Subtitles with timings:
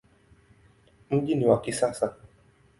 [1.11, 2.13] Mji ni wa kisasa.